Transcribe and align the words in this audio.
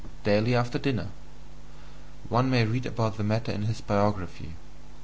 daily 0.23 0.55
after 0.55 0.79
dinner: 0.79 1.09
one 2.27 2.49
may 2.49 2.65
read 2.65 2.87
about 2.87 3.17
the 3.17 3.23
matter 3.23 3.51
in 3.51 3.61
his 3.65 3.81
biography. 3.81 4.55